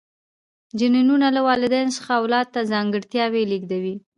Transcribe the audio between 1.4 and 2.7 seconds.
والدینو څخه اولاد ته